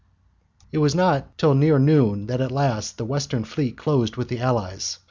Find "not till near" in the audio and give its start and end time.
0.95-1.77